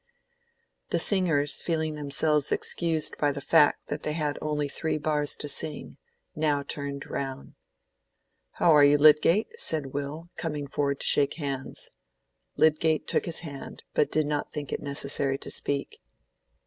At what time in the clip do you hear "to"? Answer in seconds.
5.37-5.47, 11.01-11.05, 15.37-15.51